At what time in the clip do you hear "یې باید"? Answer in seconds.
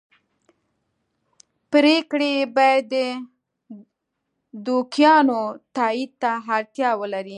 2.39-2.85